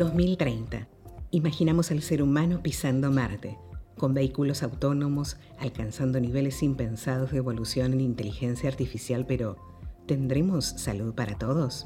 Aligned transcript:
2030. 0.00 0.88
Imaginamos 1.30 1.90
al 1.90 2.00
ser 2.00 2.22
humano 2.22 2.62
pisando 2.62 3.10
Marte, 3.10 3.58
con 3.98 4.14
vehículos 4.14 4.62
autónomos, 4.62 5.36
alcanzando 5.58 6.18
niveles 6.18 6.62
impensados 6.62 7.32
de 7.32 7.36
evolución 7.36 7.92
en 7.92 8.00
inteligencia 8.00 8.70
artificial, 8.70 9.26
pero 9.26 9.58
¿tendremos 10.06 10.64
salud 10.64 11.12
para 11.12 11.36
todos? 11.36 11.84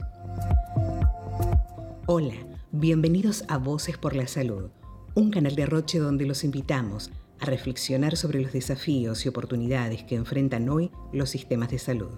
Hola, 2.06 2.36
bienvenidos 2.70 3.42
a 3.48 3.58
Voces 3.58 3.98
por 3.98 4.14
la 4.14 4.28
Salud, 4.28 4.70
un 5.16 5.32
canal 5.32 5.56
de 5.56 5.66
Roche 5.66 5.98
donde 5.98 6.24
los 6.24 6.44
invitamos 6.44 7.10
a 7.40 7.46
reflexionar 7.46 8.16
sobre 8.16 8.40
los 8.40 8.52
desafíos 8.52 9.26
y 9.26 9.28
oportunidades 9.28 10.04
que 10.04 10.14
enfrentan 10.14 10.68
hoy 10.68 10.92
los 11.12 11.30
sistemas 11.30 11.70
de 11.70 11.80
salud. 11.80 12.12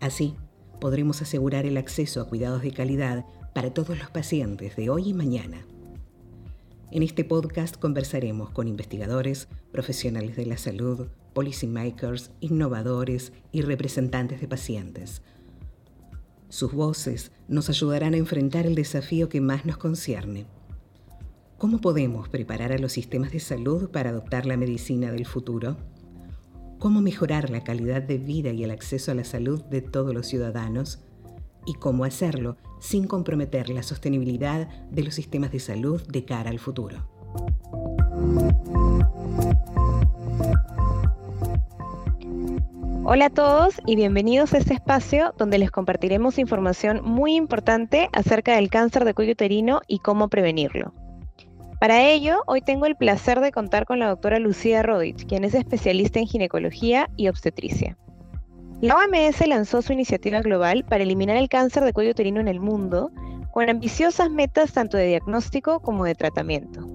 Así, 0.00 0.36
podremos 0.80 1.20
asegurar 1.20 1.66
el 1.66 1.76
acceso 1.76 2.22
a 2.22 2.28
cuidados 2.30 2.62
de 2.62 2.72
calidad 2.72 3.26
para 3.54 3.72
todos 3.72 3.98
los 3.98 4.10
pacientes 4.10 4.76
de 4.76 4.90
hoy 4.90 5.10
y 5.10 5.14
mañana. 5.14 5.66
En 6.90 7.02
este 7.02 7.24
podcast 7.24 7.76
conversaremos 7.76 8.50
con 8.50 8.66
investigadores, 8.66 9.48
profesionales 9.72 10.36
de 10.36 10.46
la 10.46 10.56
salud, 10.56 11.08
policymakers, 11.34 12.30
innovadores 12.40 13.32
y 13.52 13.62
representantes 13.62 14.40
de 14.40 14.48
pacientes. 14.48 15.22
Sus 16.48 16.72
voces 16.72 17.30
nos 17.46 17.68
ayudarán 17.68 18.14
a 18.14 18.16
enfrentar 18.16 18.66
el 18.66 18.74
desafío 18.74 19.28
que 19.28 19.42
más 19.42 19.66
nos 19.66 19.76
concierne. 19.76 20.46
¿Cómo 21.58 21.80
podemos 21.80 22.28
preparar 22.28 22.72
a 22.72 22.78
los 22.78 22.92
sistemas 22.92 23.32
de 23.32 23.40
salud 23.40 23.90
para 23.90 24.10
adoptar 24.10 24.46
la 24.46 24.56
medicina 24.56 25.12
del 25.12 25.26
futuro? 25.26 25.76
¿Cómo 26.78 27.02
mejorar 27.02 27.50
la 27.50 27.64
calidad 27.64 28.00
de 28.00 28.16
vida 28.16 28.50
y 28.52 28.64
el 28.64 28.70
acceso 28.70 29.10
a 29.10 29.14
la 29.14 29.24
salud 29.24 29.62
de 29.64 29.82
todos 29.82 30.14
los 30.14 30.26
ciudadanos? 30.26 31.00
¿Y 31.68 31.74
cómo 31.74 32.04
hacerlo 32.04 32.56
sin 32.80 33.06
comprometer 33.06 33.68
la 33.68 33.82
sostenibilidad 33.82 34.66
de 34.90 35.02
los 35.02 35.14
sistemas 35.14 35.52
de 35.52 35.60
salud 35.60 36.00
de 36.08 36.24
cara 36.24 36.48
al 36.48 36.58
futuro. 36.58 37.06
Hola 43.04 43.26
a 43.26 43.30
todos 43.30 43.82
y 43.84 43.96
bienvenidos 43.96 44.54
a 44.54 44.58
este 44.58 44.72
espacio 44.72 45.34
donde 45.36 45.58
les 45.58 45.70
compartiremos 45.70 46.38
información 46.38 47.02
muy 47.04 47.34
importante 47.34 48.08
acerca 48.14 48.56
del 48.56 48.70
cáncer 48.70 49.04
de 49.04 49.12
cuello 49.12 49.32
uterino 49.32 49.82
y 49.86 49.98
cómo 49.98 50.28
prevenirlo. 50.28 50.94
Para 51.80 52.02
ello, 52.08 52.44
hoy 52.46 52.62
tengo 52.62 52.86
el 52.86 52.96
placer 52.96 53.40
de 53.40 53.52
contar 53.52 53.84
con 53.84 53.98
la 53.98 54.08
doctora 54.08 54.38
Lucía 54.38 54.82
Rodich, 54.82 55.26
quien 55.26 55.44
es 55.44 55.52
especialista 55.52 56.18
en 56.18 56.28
ginecología 56.28 57.10
y 57.18 57.28
obstetricia. 57.28 57.98
La 58.80 58.94
OMS 58.94 59.44
lanzó 59.48 59.82
su 59.82 59.92
iniciativa 59.92 60.40
global 60.40 60.84
para 60.84 61.02
eliminar 61.02 61.36
el 61.36 61.48
cáncer 61.48 61.82
de 61.82 61.92
cuello 61.92 62.12
uterino 62.12 62.40
en 62.40 62.46
el 62.46 62.60
mundo, 62.60 63.10
con 63.50 63.68
ambiciosas 63.68 64.30
metas 64.30 64.72
tanto 64.72 64.96
de 64.96 65.08
diagnóstico 65.08 65.80
como 65.80 66.04
de 66.04 66.14
tratamiento. 66.14 66.86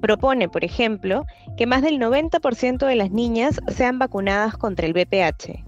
Propone, 0.00 0.48
por 0.48 0.64
ejemplo, 0.64 1.24
que 1.56 1.66
más 1.66 1.82
del 1.82 2.00
90% 2.00 2.84
de 2.84 2.96
las 2.96 3.12
niñas 3.12 3.60
sean 3.68 4.00
vacunadas 4.00 4.56
contra 4.56 4.86
el 4.86 4.92
VPH, 4.92 5.64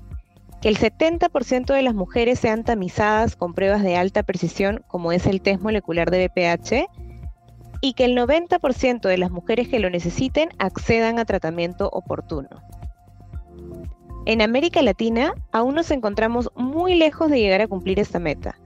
que 0.60 0.68
el 0.68 0.76
70% 0.76 1.74
de 1.74 1.82
las 1.82 1.94
mujeres 1.94 2.40
sean 2.40 2.64
tamizadas 2.64 3.36
con 3.36 3.54
pruebas 3.54 3.84
de 3.84 3.96
alta 3.96 4.24
precisión 4.24 4.82
como 4.88 5.12
es 5.12 5.26
el 5.26 5.42
test 5.42 5.62
molecular 5.62 6.10
de 6.10 6.26
VPH, 6.26 6.88
y 7.80 7.92
que 7.92 8.04
el 8.04 8.16
90% 8.16 9.02
de 9.02 9.18
las 9.18 9.30
mujeres 9.30 9.68
que 9.68 9.78
lo 9.78 9.90
necesiten 9.90 10.48
accedan 10.58 11.20
a 11.20 11.24
tratamiento 11.24 11.88
oportuno. 11.88 12.48
En 14.26 14.42
América 14.42 14.82
Latina 14.82 15.34
aún 15.50 15.74
nos 15.74 15.90
encontramos 15.90 16.50
muy 16.54 16.94
lejos 16.94 17.30
de 17.30 17.40
llegar 17.40 17.62
a 17.62 17.68
cumplir 17.68 17.98
esta 17.98 18.18
meta. 18.18 18.58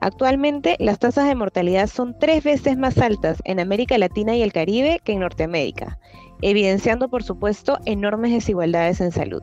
Actualmente 0.00 0.76
las 0.78 0.98
tasas 0.98 1.28
de 1.28 1.34
mortalidad 1.34 1.86
son 1.86 2.18
tres 2.18 2.44
veces 2.44 2.76
más 2.76 2.98
altas 2.98 3.40
en 3.44 3.60
América 3.60 3.96
Latina 3.98 4.36
y 4.36 4.42
el 4.42 4.52
Caribe 4.52 5.00
que 5.04 5.12
en 5.12 5.20
Norteamérica, 5.20 5.98
evidenciando 6.42 7.08
por 7.08 7.22
supuesto 7.22 7.78
enormes 7.86 8.32
desigualdades 8.32 9.00
en 9.00 9.12
salud. 9.12 9.42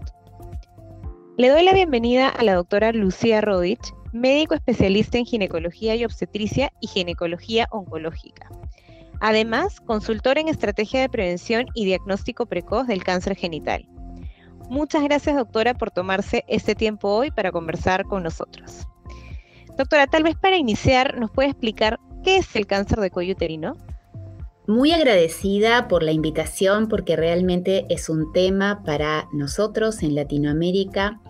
Le 1.38 1.50
doy 1.50 1.64
la 1.64 1.74
bienvenida 1.74 2.30
a 2.30 2.44
la 2.44 2.54
doctora 2.56 2.92
Lucía 2.92 3.42
Rodich, 3.42 3.94
médico 4.12 4.54
especialista 4.54 5.18
en 5.18 5.26
ginecología 5.26 5.96
y 5.96 6.06
obstetricia 6.06 6.72
y 6.80 6.88
ginecología 6.88 7.68
oncológica. 7.72 8.50
Además, 9.20 9.80
consultora 9.80 10.42
en 10.42 10.50
estrategia 10.50 11.02
de 11.02 11.10
prevención 11.10 11.66
y 11.74 11.86
diagnóstico 11.86 12.46
precoz 12.46 12.86
del 12.86 13.04
cáncer 13.04 13.36
genital. 13.36 13.88
Muchas 14.74 15.04
gracias, 15.04 15.36
doctora, 15.36 15.76
por 15.76 15.92
tomarse 15.92 16.46
este 16.48 16.74
tiempo 16.74 17.10
hoy 17.10 17.30
para 17.30 17.52
conversar 17.52 18.06
con 18.06 18.24
nosotros. 18.24 18.88
Doctora, 19.78 20.08
tal 20.08 20.24
vez 20.24 20.36
para 20.36 20.58
iniciar, 20.58 21.20
¿nos 21.20 21.30
puede 21.30 21.50
explicar 21.50 22.00
qué 22.24 22.38
es 22.38 22.56
el 22.56 22.66
cáncer 22.66 23.00
de 23.00 23.12
cuello 23.12 23.34
uterino? 23.34 23.78
Muy 24.66 24.92
agradecida 24.92 25.88
por 25.88 26.02
la 26.02 26.12
invitación 26.12 26.88
porque 26.88 27.16
realmente 27.16 27.86
es 27.90 28.10
un 28.10 28.34
tema 28.34 28.82
para 28.84 29.28
nosotros 29.32 30.02
en 30.02 30.16
Latinoamérica 30.16 31.22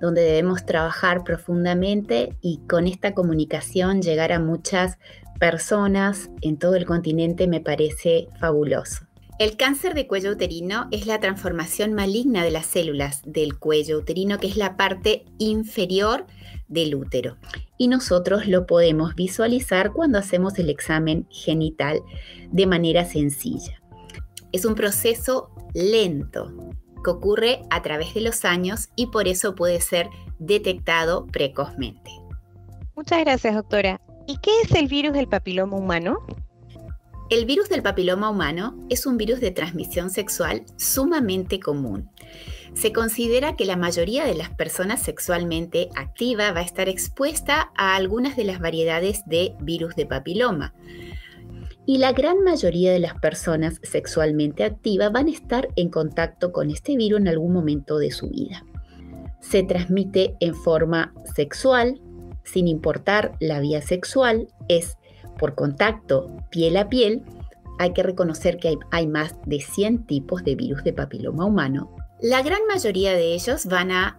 donde 0.00 0.22
debemos 0.22 0.66
trabajar 0.66 1.22
profundamente 1.22 2.36
y 2.40 2.58
con 2.68 2.88
esta 2.88 3.14
comunicación 3.14 4.02
llegar 4.02 4.32
a 4.32 4.40
muchas 4.40 4.98
personas 5.38 6.30
en 6.40 6.58
todo 6.58 6.74
el 6.74 6.84
continente 6.84 7.46
me 7.46 7.60
parece 7.60 8.26
fabuloso. 8.40 9.07
El 9.38 9.56
cáncer 9.56 9.94
de 9.94 10.08
cuello 10.08 10.32
uterino 10.32 10.88
es 10.90 11.06
la 11.06 11.20
transformación 11.20 11.92
maligna 11.94 12.42
de 12.42 12.50
las 12.50 12.66
células 12.66 13.22
del 13.24 13.56
cuello 13.56 13.98
uterino, 13.98 14.38
que 14.38 14.48
es 14.48 14.56
la 14.56 14.76
parte 14.76 15.26
inferior 15.38 16.26
del 16.66 16.96
útero. 16.96 17.36
Y 17.76 17.86
nosotros 17.86 18.48
lo 18.48 18.66
podemos 18.66 19.14
visualizar 19.14 19.92
cuando 19.92 20.18
hacemos 20.18 20.58
el 20.58 20.70
examen 20.70 21.28
genital 21.30 22.00
de 22.50 22.66
manera 22.66 23.04
sencilla. 23.04 23.80
Es 24.50 24.64
un 24.64 24.74
proceso 24.74 25.50
lento 25.72 26.52
que 27.04 27.10
ocurre 27.10 27.60
a 27.70 27.80
través 27.80 28.14
de 28.14 28.22
los 28.22 28.44
años 28.44 28.88
y 28.96 29.06
por 29.06 29.28
eso 29.28 29.54
puede 29.54 29.80
ser 29.80 30.08
detectado 30.40 31.26
precozmente. 31.26 32.10
Muchas 32.96 33.20
gracias, 33.20 33.54
doctora. 33.54 34.00
¿Y 34.26 34.38
qué 34.38 34.50
es 34.62 34.72
el 34.72 34.88
virus 34.88 35.12
del 35.12 35.28
papiloma 35.28 35.76
humano? 35.76 36.26
El 37.30 37.44
virus 37.44 37.68
del 37.68 37.82
papiloma 37.82 38.30
humano 38.30 38.74
es 38.88 39.04
un 39.04 39.18
virus 39.18 39.40
de 39.40 39.50
transmisión 39.50 40.08
sexual 40.08 40.64
sumamente 40.76 41.60
común. 41.60 42.08
Se 42.72 42.90
considera 42.90 43.54
que 43.54 43.66
la 43.66 43.76
mayoría 43.76 44.24
de 44.24 44.34
las 44.34 44.48
personas 44.48 45.02
sexualmente 45.02 45.90
activas 45.94 46.54
va 46.54 46.60
a 46.60 46.64
estar 46.64 46.88
expuesta 46.88 47.70
a 47.76 47.96
algunas 47.96 48.34
de 48.34 48.44
las 48.44 48.60
variedades 48.60 49.24
de 49.26 49.54
virus 49.60 49.94
de 49.94 50.06
papiloma. 50.06 50.72
Y 51.84 51.98
la 51.98 52.12
gran 52.12 52.42
mayoría 52.44 52.92
de 52.92 52.98
las 52.98 53.18
personas 53.18 53.78
sexualmente 53.82 54.64
activas 54.64 55.12
van 55.12 55.26
a 55.26 55.32
estar 55.32 55.68
en 55.76 55.90
contacto 55.90 56.50
con 56.50 56.70
este 56.70 56.96
virus 56.96 57.20
en 57.20 57.28
algún 57.28 57.52
momento 57.52 57.98
de 57.98 58.10
su 58.10 58.30
vida. 58.30 58.64
Se 59.40 59.62
transmite 59.62 60.34
en 60.40 60.54
forma 60.54 61.12
sexual, 61.36 62.00
sin 62.42 62.68
importar 62.68 63.36
la 63.38 63.60
vía 63.60 63.82
sexual, 63.82 64.48
es 64.68 64.97
por 65.38 65.54
contacto 65.54 66.30
piel 66.50 66.76
a 66.76 66.88
piel, 66.88 67.22
hay 67.78 67.92
que 67.92 68.02
reconocer 68.02 68.58
que 68.58 68.76
hay, 68.90 69.06
más 69.06 69.36
de 69.46 69.60
100 69.60 70.06
tipos 70.06 70.44
de 70.44 70.56
virus 70.56 70.82
de 70.84 70.92
papiloma 70.92 71.44
humano. 71.44 71.94
La 72.20 72.42
gran 72.42 72.60
mayoría 72.68 73.12
de 73.12 73.34
ellos 73.34 73.66
van 73.66 73.92
a, 73.92 74.18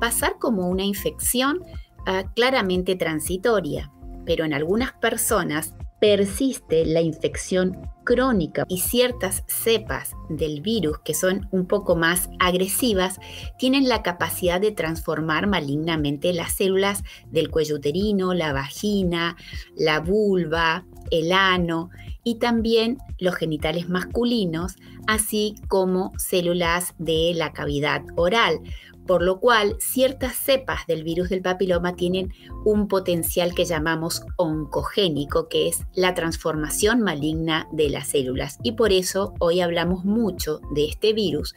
pasar 0.00 0.36
como 0.38 0.68
una 0.68 0.84
infección 0.84 1.60
ah, 2.06 2.24
claramente 2.34 2.96
transitoria, 2.96 3.90
pero 4.26 4.44
en 4.44 4.52
algunas 4.52 4.92
personas 4.94 5.74
persiste 6.00 6.84
la 6.84 7.00
infección 7.00 7.90
crónica 8.04 8.64
y 8.68 8.80
ciertas 8.80 9.42
cepas 9.48 10.12
del 10.28 10.60
virus 10.60 10.98
que 10.98 11.14
son 11.14 11.48
un 11.50 11.66
poco 11.66 11.96
más 11.96 12.28
agresivas 12.38 13.18
tienen 13.58 13.88
la 13.88 14.02
capacidad 14.02 14.60
de 14.60 14.72
transformar 14.72 15.46
malignamente 15.46 16.32
las 16.32 16.52
células 16.54 17.02
del 17.26 17.50
cuello 17.50 17.76
uterino, 17.76 18.34
la 18.34 18.52
vagina, 18.52 19.36
la 19.74 20.00
vulva, 20.00 20.84
el 21.10 21.32
ano 21.32 21.90
y 22.22 22.36
también 22.36 22.98
los 23.18 23.34
genitales 23.34 23.88
masculinos, 23.88 24.76
así 25.06 25.54
como 25.68 26.12
células 26.18 26.94
de 26.98 27.32
la 27.34 27.52
cavidad 27.52 28.02
oral, 28.16 28.60
por 29.06 29.22
lo 29.22 29.40
cual 29.40 29.76
ciertas 29.78 30.36
cepas 30.36 30.86
del 30.86 31.04
virus 31.04 31.28
del 31.28 31.42
papiloma 31.42 31.96
tienen 31.96 32.32
un 32.64 32.88
potencial 32.88 33.54
que 33.54 33.64
llamamos 33.64 34.24
oncogénico, 34.36 35.48
que 35.48 35.68
es 35.68 35.84
la 35.94 36.14
transformación 36.14 37.00
maligna 37.00 37.68
de 37.72 37.90
las 37.90 38.08
células. 38.08 38.58
Y 38.62 38.72
por 38.72 38.92
eso 38.92 39.34
hoy 39.38 39.60
hablamos 39.60 40.04
mucho 40.04 40.60
de 40.72 40.86
este 40.86 41.12
virus 41.12 41.54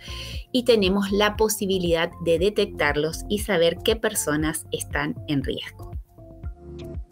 y 0.51 0.63
tenemos 0.63 1.11
la 1.11 1.35
posibilidad 1.35 2.11
de 2.23 2.39
detectarlos 2.39 3.23
y 3.29 3.39
saber 3.39 3.77
qué 3.83 3.95
personas 3.95 4.65
están 4.71 5.15
en 5.27 5.43
riesgo. 5.43 5.89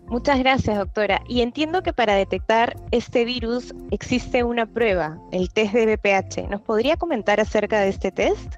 Muchas 0.10 0.40
gracias, 0.40 0.78
doctora. 0.78 1.22
Y 1.28 1.42
entiendo 1.42 1.84
que 1.84 1.92
para 1.92 2.16
detectar 2.16 2.78
este 2.92 3.26
virus 3.26 3.74
existe 3.92 4.44
una 4.44 4.66
prueba, 4.66 5.20
el 5.34 5.50
test 5.52 5.74
de 5.74 5.98
BPH. 5.98 6.50
¿Nos 6.50 6.62
podría 6.62 6.96
comentar 6.96 7.42
acerca 7.42 7.82
de 7.82 7.90
este 7.90 8.12
test? 8.12 8.56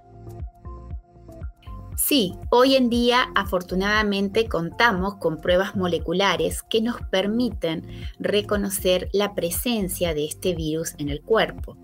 Sí, 2.09 2.33
hoy 2.49 2.73
en 2.73 2.89
día 2.89 3.27
afortunadamente 3.35 4.47
contamos 4.49 5.17
con 5.17 5.39
pruebas 5.39 5.75
moleculares 5.75 6.63
que 6.63 6.81
nos 6.81 6.99
permiten 7.01 7.85
reconocer 8.17 9.09
la 9.13 9.35
presencia 9.35 10.15
de 10.15 10.25
este 10.25 10.55
virus 10.55 10.95
en 10.97 11.09
el 11.09 11.21
cuerpo. 11.21 11.77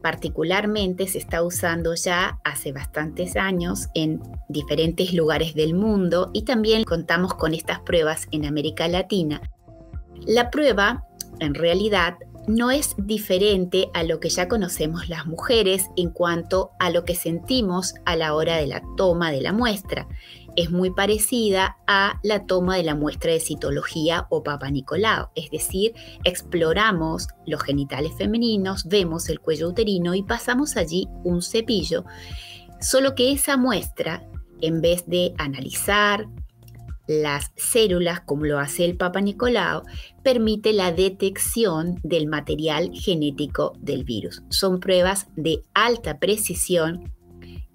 Particularmente 0.00 1.06
se 1.06 1.18
está 1.18 1.42
usando 1.42 1.94
ya 1.94 2.40
hace 2.42 2.72
bastantes 2.72 3.36
años 3.36 3.88
en 3.92 4.22
diferentes 4.48 5.12
lugares 5.12 5.54
del 5.54 5.74
mundo 5.74 6.30
y 6.32 6.44
también 6.44 6.84
contamos 6.84 7.34
con 7.34 7.52
estas 7.52 7.80
pruebas 7.80 8.28
en 8.30 8.46
América 8.46 8.88
Latina. 8.88 9.42
La 10.24 10.50
prueba 10.50 11.04
en 11.38 11.54
realidad 11.54 12.14
no 12.46 12.70
es 12.70 12.94
diferente 12.98 13.90
a 13.94 14.04
lo 14.04 14.20
que 14.20 14.28
ya 14.28 14.48
conocemos 14.48 15.08
las 15.08 15.26
mujeres 15.26 15.86
en 15.96 16.10
cuanto 16.10 16.70
a 16.78 16.90
lo 16.90 17.04
que 17.04 17.14
sentimos 17.14 17.94
a 18.04 18.16
la 18.16 18.34
hora 18.34 18.56
de 18.56 18.66
la 18.66 18.82
toma 18.96 19.30
de 19.32 19.40
la 19.40 19.52
muestra. 19.52 20.08
Es 20.54 20.70
muy 20.70 20.90
parecida 20.90 21.76
a 21.86 22.18
la 22.22 22.46
toma 22.46 22.76
de 22.76 22.82
la 22.82 22.94
muestra 22.94 23.32
de 23.32 23.40
citología 23.40 24.26
o 24.30 24.42
Papa 24.42 24.70
Nicolau, 24.70 25.28
es 25.34 25.50
decir, 25.50 25.92
exploramos 26.24 27.28
los 27.46 27.62
genitales 27.62 28.12
femeninos, 28.16 28.86
vemos 28.86 29.28
el 29.28 29.40
cuello 29.40 29.68
uterino 29.68 30.14
y 30.14 30.22
pasamos 30.22 30.76
allí 30.76 31.08
un 31.24 31.42
cepillo, 31.42 32.04
solo 32.80 33.14
que 33.14 33.32
esa 33.32 33.56
muestra, 33.56 34.26
en 34.62 34.80
vez 34.80 35.04
de 35.06 35.34
analizar, 35.36 36.26
las 37.06 37.52
células, 37.56 38.20
como 38.20 38.44
lo 38.44 38.58
hace 38.58 38.84
el 38.84 38.96
Papa 38.96 39.20
Nicolau, 39.20 39.82
permite 40.22 40.72
la 40.72 40.92
detección 40.92 42.00
del 42.02 42.26
material 42.26 42.90
genético 42.92 43.72
del 43.78 44.04
virus. 44.04 44.42
Son 44.48 44.80
pruebas 44.80 45.28
de 45.36 45.62
alta 45.74 46.18
precisión 46.18 47.12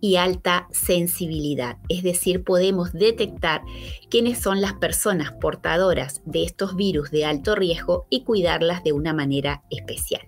y 0.01 0.15
alta 0.15 0.67
sensibilidad, 0.71 1.77
es 1.87 2.01
decir, 2.01 2.43
podemos 2.43 2.91
detectar 2.91 3.61
quiénes 4.09 4.39
son 4.39 4.59
las 4.59 4.73
personas 4.73 5.31
portadoras 5.33 6.21
de 6.25 6.43
estos 6.43 6.75
virus 6.75 7.11
de 7.11 7.23
alto 7.23 7.55
riesgo 7.55 8.07
y 8.09 8.23
cuidarlas 8.23 8.83
de 8.83 8.93
una 8.93 9.13
manera 9.13 9.63
especial. 9.69 10.23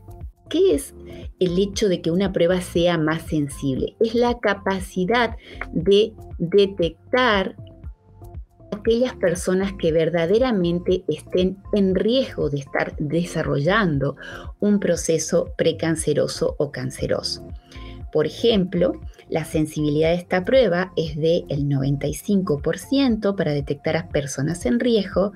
¿Qué 0.49 0.75
es 0.75 0.93
el 1.39 1.57
hecho 1.57 1.89
de 1.89 2.01
que 2.01 2.11
una 2.11 2.31
prueba 2.31 2.61
sea 2.61 2.99
más 2.99 3.23
sensible? 3.23 3.95
Es 3.99 4.13
la 4.13 4.37
capacidad 4.37 5.35
de 5.71 6.13
detectar 6.37 7.55
aquellas 8.73 9.15
personas 9.15 9.73
que 9.73 9.91
verdaderamente 9.91 11.03
estén 11.07 11.57
en 11.73 11.95
riesgo 11.95 12.49
de 12.49 12.59
estar 12.59 12.95
desarrollando 12.97 14.15
un 14.59 14.79
proceso 14.79 15.53
precanceroso 15.57 16.55
o 16.57 16.71
canceroso. 16.71 17.47
Por 18.13 18.27
ejemplo, 18.27 18.93
la 19.27 19.43
sensibilidad 19.43 20.09
de 20.09 20.17
esta 20.17 20.43
prueba 20.43 20.93
es 20.95 21.15
del 21.15 21.47
95% 21.47 23.35
para 23.35 23.53
detectar 23.53 23.97
a 23.97 24.07
personas 24.09 24.67
en 24.67 24.79
riesgo, 24.79 25.31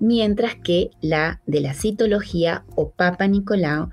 mientras 0.00 0.56
que 0.56 0.90
la 1.00 1.40
de 1.46 1.60
la 1.60 1.72
citología 1.72 2.64
o 2.74 2.90
Papa 2.90 3.28
Nicolau 3.28 3.90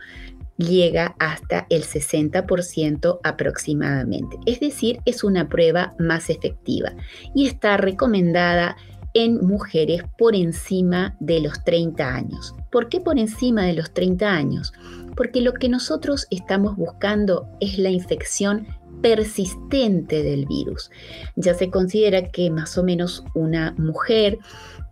llega 0.57 1.15
hasta 1.19 1.65
el 1.69 1.83
60% 1.83 3.19
aproximadamente. 3.23 4.37
Es 4.45 4.59
decir, 4.59 4.99
es 5.05 5.23
una 5.23 5.49
prueba 5.49 5.93
más 5.99 6.29
efectiva 6.29 6.93
y 7.33 7.47
está 7.47 7.77
recomendada 7.77 8.75
en 9.13 9.45
mujeres 9.45 10.03
por 10.17 10.35
encima 10.35 11.15
de 11.19 11.39
los 11.39 11.63
30 11.63 12.15
años. 12.15 12.55
¿Por 12.71 12.89
qué 12.89 12.99
por 12.99 13.19
encima 13.19 13.63
de 13.63 13.73
los 13.73 13.93
30 13.93 14.27
años? 14.27 14.73
Porque 15.15 15.41
lo 15.41 15.53
que 15.53 15.69
nosotros 15.69 16.27
estamos 16.31 16.75
buscando 16.75 17.47
es 17.59 17.77
la 17.77 17.89
infección 17.89 18.67
persistente 19.01 20.23
del 20.23 20.45
virus. 20.45 20.89
Ya 21.35 21.53
se 21.53 21.69
considera 21.69 22.29
que 22.31 22.49
más 22.49 22.77
o 22.77 22.83
menos 22.83 23.23
una 23.35 23.75
mujer 23.77 24.39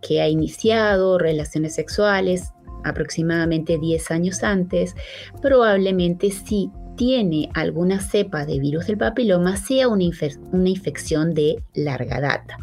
que 0.00 0.20
ha 0.20 0.28
iniciado 0.28 1.18
relaciones 1.18 1.74
sexuales 1.74 2.52
aproximadamente 2.84 3.78
10 3.78 4.10
años 4.10 4.42
antes, 4.42 4.94
probablemente 5.40 6.30
si 6.30 6.70
tiene 6.96 7.48
alguna 7.54 8.00
cepa 8.00 8.44
de 8.44 8.58
virus 8.58 8.86
del 8.86 8.98
papiloma 8.98 9.56
sea 9.56 9.88
una, 9.88 10.04
una 10.52 10.68
infección 10.68 11.34
de 11.34 11.62
larga 11.74 12.20
data 12.20 12.58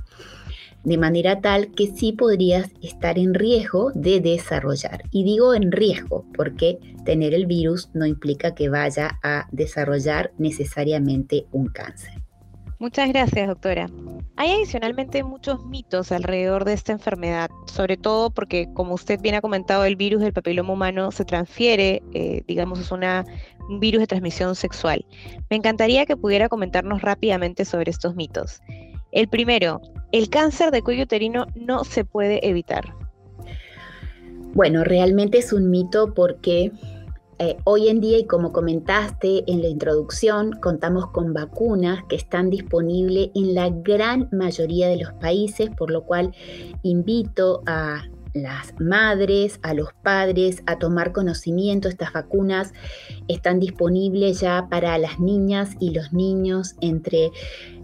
de 0.84 0.98
manera 0.98 1.42
tal 1.42 1.72
que 1.76 1.88
sí 1.88 2.14
podrías 2.14 2.70
estar 2.82 3.20
en 3.20 3.34
riesgo 3.34 3.92
de 3.94 4.22
desarrollar. 4.22 5.04
Y 5.12 5.24
digo 5.24 5.54
en 5.54 5.72
riesgo 5.72 6.26
porque 6.34 6.80
tener 7.06 7.34
el 7.34 7.46
virus 7.46 7.90
no 7.94 8.06
implica 8.06 8.56
que 8.56 8.70
vaya 8.70 9.20
a 9.24 9.48
desarrollar 9.52 10.32
necesariamente 10.38 11.46
un 11.52 11.68
cáncer. 11.68 12.22
Muchas 12.80 13.10
gracias, 13.10 13.46
doctora. 13.46 13.90
Hay 14.38 14.52
adicionalmente 14.52 15.22
muchos 15.22 15.66
mitos 15.66 16.14
alrededor 16.14 16.64
de 16.64 16.72
esta 16.72 16.94
enfermedad, 16.94 17.50
sobre 17.66 17.98
todo 17.98 18.30
porque, 18.30 18.70
como 18.74 18.94
usted 18.94 19.20
bien 19.20 19.36
ha 19.36 19.42
comentado, 19.42 19.84
el 19.84 19.98
virus 19.98 20.22
del 20.22 20.32
papiloma 20.32 20.72
humano 20.72 21.12
se 21.12 21.26
transfiere, 21.26 22.02
eh, 22.14 22.42
digamos, 22.48 22.80
es 22.80 22.90
un 22.90 23.80
virus 23.82 24.00
de 24.00 24.08
transmisión 24.08 24.56
sexual. 24.56 25.06
Me 25.50 25.58
encantaría 25.58 26.06
que 26.06 26.16
pudiera 26.16 26.48
comentarnos 26.48 27.02
rápidamente 27.02 27.66
sobre 27.66 27.92
estos 27.92 28.16
mitos. 28.16 28.62
El 29.12 29.28
primero, 29.28 29.82
el 30.14 30.30
cáncer 30.30 30.72
de 30.72 30.82
cuello 30.82 31.04
uterino 31.04 31.48
no 31.56 31.84
se 31.84 32.06
puede 32.06 32.48
evitar. 32.48 32.94
Bueno, 34.54 34.86
realmente 34.86 35.40
es 35.40 35.52
un 35.52 35.70
mito 35.70 36.14
porque 36.14 36.72
eh, 37.40 37.56
hoy 37.64 37.88
en 37.88 38.02
día, 38.02 38.18
y 38.18 38.26
como 38.26 38.52
comentaste 38.52 39.46
en 39.48 39.62
la 39.62 39.70
introducción, 39.70 40.52
contamos 40.62 41.08
con 41.08 41.34
vacunas 41.34 42.04
que 42.10 42.18
están 42.18 42.50
disponibles 42.50 43.30
en 43.34 43.54
la 43.54 43.70
gran 43.70 44.28
mayoría 44.34 44.90
de 44.90 44.98
los 44.98 45.14
países, 45.14 45.70
por 45.70 45.90
lo 45.90 46.04
cual 46.04 46.36
invito 46.84 47.62
a 47.66 48.04
las 48.34 48.74
madres, 48.80 49.60
a 49.64 49.74
los 49.74 49.94
padres 50.04 50.64
a 50.66 50.80
tomar 50.80 51.14
conocimiento. 51.14 51.88
Estas 51.88 52.12
vacunas 52.12 52.74
están 53.30 53.60
disponibles 53.60 54.42
ya 54.42 54.68
para 54.70 54.98
las 54.98 55.20
niñas 55.20 55.72
y 55.80 55.92
los 55.92 56.12
niños 56.12 56.76
entre 56.82 57.32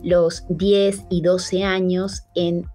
los 0.04 0.44
10 0.50 1.06
y 1.10 1.22
12 1.22 1.64
años 1.64 2.24
en 2.36 2.66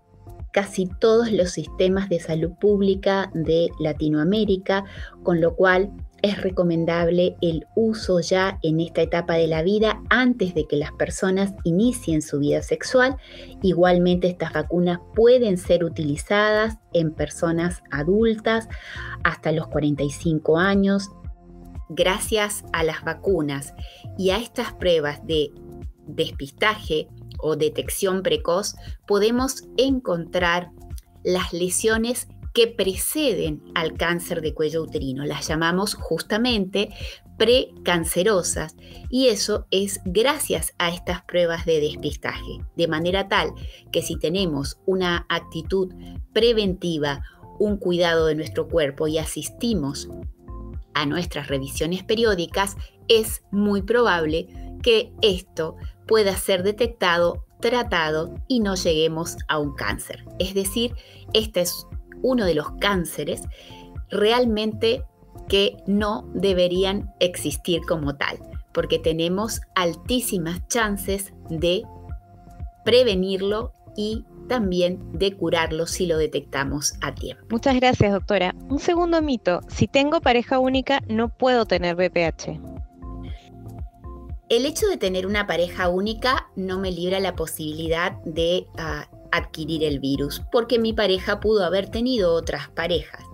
casi 0.52 0.86
todos 0.86 1.30
los 1.30 1.50
sistemas 1.50 2.08
de 2.08 2.20
salud 2.20 2.52
pública 2.60 3.30
de 3.34 3.68
Latinoamérica, 3.78 4.84
con 5.22 5.40
lo 5.40 5.54
cual 5.54 5.92
es 6.22 6.42
recomendable 6.42 7.36
el 7.40 7.66
uso 7.74 8.20
ya 8.20 8.58
en 8.62 8.80
esta 8.80 9.02
etapa 9.02 9.34
de 9.34 9.46
la 9.46 9.62
vida 9.62 10.02
antes 10.10 10.54
de 10.54 10.66
que 10.66 10.76
las 10.76 10.92
personas 10.92 11.54
inicien 11.64 12.22
su 12.22 12.38
vida 12.38 12.62
sexual. 12.62 13.16
Igualmente 13.62 14.28
estas 14.28 14.52
vacunas 14.52 15.00
pueden 15.14 15.58
ser 15.58 15.84
utilizadas 15.84 16.78
en 16.92 17.12
personas 17.12 17.82
adultas 17.90 18.68
hasta 19.24 19.52
los 19.52 19.68
45 19.68 20.58
años. 20.58 21.10
Gracias 21.88 22.64
a 22.72 22.84
las 22.84 23.02
vacunas 23.02 23.74
y 24.16 24.30
a 24.30 24.38
estas 24.38 24.72
pruebas 24.72 25.26
de 25.26 25.50
despistaje 26.06 27.08
o 27.38 27.56
detección 27.56 28.22
precoz, 28.22 28.76
podemos 29.06 29.64
encontrar 29.76 30.70
las 31.24 31.52
lesiones 31.52 32.28
que 32.52 32.66
preceden 32.66 33.62
al 33.74 33.94
cáncer 33.94 34.40
de 34.40 34.54
cuello 34.54 34.82
uterino. 34.82 35.24
Las 35.24 35.48
llamamos 35.48 35.94
justamente 35.94 36.90
precancerosas 37.38 38.76
y 39.08 39.28
eso 39.28 39.66
es 39.70 40.00
gracias 40.04 40.74
a 40.78 40.90
estas 40.90 41.22
pruebas 41.22 41.64
de 41.64 41.80
despistaje, 41.80 42.58
de 42.76 42.88
manera 42.88 43.28
tal 43.28 43.52
que 43.92 44.02
si 44.02 44.18
tenemos 44.18 44.78
una 44.84 45.26
actitud 45.28 45.92
preventiva, 46.32 47.22
un 47.58 47.76
cuidado 47.76 48.26
de 48.26 48.34
nuestro 48.34 48.68
cuerpo 48.68 49.06
y 49.08 49.18
asistimos 49.18 50.08
a 50.94 51.06
nuestras 51.06 51.48
revisiones 51.48 52.02
periódicas, 52.02 52.76
es 53.08 53.42
muy 53.50 53.82
probable 53.82 54.48
que 54.82 55.12
esto 55.22 55.76
pueda 56.06 56.36
ser 56.36 56.62
detectado, 56.62 57.46
tratado 57.60 58.34
y 58.48 58.60
no 58.60 58.74
lleguemos 58.74 59.36
a 59.48 59.58
un 59.58 59.74
cáncer. 59.74 60.24
Es 60.38 60.54
decir, 60.54 60.94
esta 61.32 61.60
es 61.60 61.86
uno 62.22 62.44
de 62.44 62.54
los 62.54 62.72
cánceres 62.80 63.42
realmente 64.10 65.04
que 65.48 65.76
no 65.86 66.28
deberían 66.34 67.12
existir 67.20 67.80
como 67.86 68.16
tal, 68.16 68.38
porque 68.72 68.98
tenemos 68.98 69.60
altísimas 69.74 70.66
chances 70.68 71.32
de 71.48 71.82
prevenirlo 72.84 73.72
y 73.96 74.24
también 74.48 74.98
de 75.12 75.36
curarlo 75.36 75.86
si 75.86 76.06
lo 76.06 76.18
detectamos 76.18 76.94
a 77.02 77.14
tiempo. 77.14 77.44
Muchas 77.50 77.76
gracias, 77.76 78.12
doctora. 78.12 78.54
Un 78.68 78.80
segundo 78.80 79.22
mito, 79.22 79.60
si 79.68 79.86
tengo 79.86 80.20
pareja 80.20 80.58
única, 80.58 81.00
no 81.08 81.28
puedo 81.28 81.66
tener 81.66 81.94
BPH. 81.94 82.60
El 84.48 84.66
hecho 84.66 84.88
de 84.88 84.96
tener 84.96 85.26
una 85.26 85.46
pareja 85.46 85.88
única 85.88 86.50
no 86.56 86.80
me 86.80 86.90
libra 86.90 87.20
la 87.20 87.36
posibilidad 87.36 88.12
de 88.24 88.66
ah, 88.76 89.08
adquirir 89.32 89.84
el 89.84 90.00
virus, 90.00 90.42
porque 90.52 90.78
mi 90.78 90.92
pareja 90.92 91.40
pudo 91.40 91.64
haber 91.64 91.90
tenido 91.90 92.34
otras 92.34 92.68
parejas. 92.70 93.24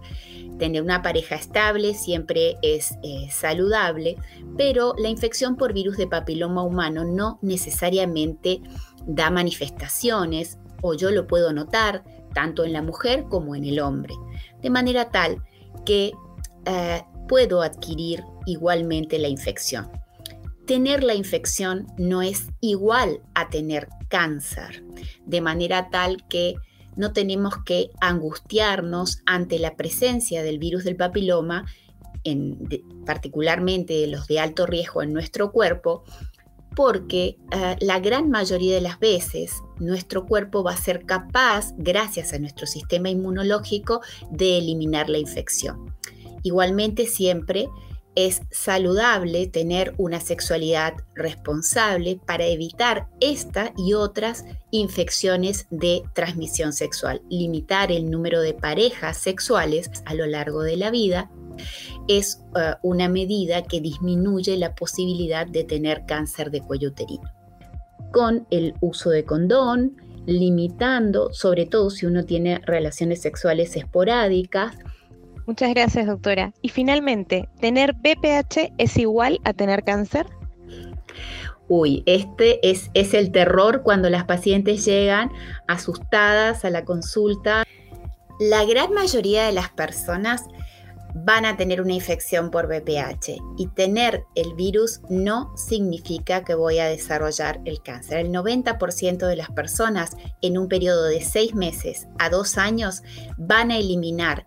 tener 0.58 0.82
una 0.82 1.02
pareja 1.02 1.34
estable 1.34 1.92
siempre 1.92 2.56
es 2.62 2.92
eh, 3.02 3.28
saludable, 3.30 4.16
pero 4.56 4.94
la 4.96 5.10
infección 5.10 5.56
por 5.56 5.74
virus 5.74 5.98
de 5.98 6.06
papiloma 6.06 6.62
humano 6.62 7.04
no 7.04 7.38
necesariamente 7.42 8.62
da 9.06 9.30
manifestaciones 9.30 10.58
o 10.82 10.94
yo 10.94 11.10
lo 11.10 11.26
puedo 11.26 11.52
notar 11.52 12.04
tanto 12.32 12.64
en 12.64 12.72
la 12.72 12.82
mujer 12.82 13.24
como 13.28 13.54
en 13.54 13.64
el 13.64 13.80
hombre, 13.80 14.14
de 14.62 14.70
manera 14.70 15.10
tal 15.10 15.42
que 15.84 16.12
eh, 16.64 17.02
puedo 17.28 17.62
adquirir 17.62 18.24
igualmente 18.46 19.18
la 19.18 19.28
infección. 19.28 19.90
Tener 20.66 21.04
la 21.04 21.14
infección 21.14 21.86
no 21.96 22.22
es 22.22 22.48
igual 22.60 23.20
a 23.34 23.48
tener 23.48 23.88
cáncer, 24.08 24.82
de 25.26 25.40
manera 25.40 25.90
tal 25.90 26.26
que 26.28 26.54
no 26.96 27.12
tenemos 27.12 27.54
que 27.64 27.90
angustiarnos 28.00 29.20
ante 29.26 29.58
la 29.58 29.76
presencia 29.76 30.42
del 30.42 30.58
virus 30.58 30.84
del 30.84 30.96
papiloma, 30.96 31.66
en, 32.24 32.58
particularmente 33.04 34.06
los 34.06 34.26
de 34.26 34.40
alto 34.40 34.66
riesgo 34.66 35.02
en 35.02 35.12
nuestro 35.12 35.52
cuerpo, 35.52 36.04
porque 36.74 37.36
eh, 37.52 37.76
la 37.80 38.00
gran 38.00 38.30
mayoría 38.30 38.74
de 38.74 38.80
las 38.80 38.98
veces 38.98 39.62
nuestro 39.78 40.26
cuerpo 40.26 40.62
va 40.62 40.72
a 40.72 40.76
ser 40.76 41.04
capaz, 41.04 41.72
gracias 41.76 42.32
a 42.32 42.38
nuestro 42.38 42.66
sistema 42.66 43.08
inmunológico, 43.08 44.00
de 44.30 44.58
eliminar 44.58 45.08
la 45.08 45.18
infección. 45.18 45.94
Igualmente 46.42 47.06
siempre 47.06 47.68
es 48.16 48.40
saludable 48.50 49.46
tener 49.46 49.94
una 49.98 50.20
sexualidad 50.20 50.94
responsable 51.14 52.18
para 52.26 52.46
evitar 52.46 53.08
esta 53.20 53.72
y 53.76 53.92
otras 53.92 54.46
infecciones 54.70 55.66
de 55.70 56.02
transmisión 56.14 56.72
sexual. 56.72 57.20
Limitar 57.28 57.92
el 57.92 58.10
número 58.10 58.40
de 58.40 58.54
parejas 58.54 59.18
sexuales 59.18 59.90
a 60.06 60.14
lo 60.14 60.26
largo 60.26 60.62
de 60.62 60.78
la 60.78 60.90
vida 60.90 61.30
es 62.08 62.40
eh, 62.56 62.74
una 62.82 63.08
medida 63.08 63.62
que 63.62 63.82
disminuye 63.82 64.56
la 64.56 64.74
posibilidad 64.74 65.46
de 65.46 65.64
tener 65.64 66.06
cáncer 66.06 66.50
de 66.50 66.62
cuello 66.62 66.88
uterino. 66.88 67.30
Con 68.12 68.46
el 68.50 68.74
uso 68.80 69.10
de 69.10 69.24
condón, 69.24 69.96
limitando, 70.24 71.32
sobre 71.34 71.66
todo 71.66 71.90
si 71.90 72.06
uno 72.06 72.24
tiene 72.24 72.60
relaciones 72.64 73.20
sexuales 73.20 73.76
esporádicas, 73.76 74.76
Muchas 75.46 75.70
gracias, 75.70 76.06
doctora. 76.06 76.52
Y 76.60 76.70
finalmente, 76.70 77.48
¿tener 77.60 77.94
BPH 77.94 78.72
es 78.78 78.96
igual 78.96 79.40
a 79.44 79.52
tener 79.52 79.84
cáncer? 79.84 80.26
Uy, 81.68 82.02
este 82.06 82.68
es, 82.68 82.90
es 82.94 83.14
el 83.14 83.32
terror 83.32 83.82
cuando 83.82 84.10
las 84.10 84.24
pacientes 84.24 84.84
llegan 84.84 85.30
asustadas 85.68 86.64
a 86.64 86.70
la 86.70 86.84
consulta. 86.84 87.64
La 88.38 88.64
gran 88.64 88.92
mayoría 88.92 89.46
de 89.46 89.52
las 89.52 89.70
personas 89.70 90.44
van 91.14 91.46
a 91.46 91.56
tener 91.56 91.80
una 91.80 91.94
infección 91.94 92.50
por 92.50 92.66
BPH 92.66 93.38
y 93.56 93.68
tener 93.68 94.24
el 94.34 94.54
virus 94.54 95.00
no 95.08 95.56
significa 95.56 96.44
que 96.44 96.54
voy 96.54 96.78
a 96.78 96.88
desarrollar 96.88 97.60
el 97.64 97.82
cáncer. 97.82 98.18
El 98.18 98.32
90% 98.32 99.26
de 99.26 99.36
las 99.36 99.50
personas 99.50 100.16
en 100.42 100.58
un 100.58 100.68
periodo 100.68 101.04
de 101.04 101.22
seis 101.22 101.54
meses 101.54 102.06
a 102.18 102.28
dos 102.28 102.58
años 102.58 103.02
van 103.38 103.70
a 103.70 103.78
eliminar 103.78 104.46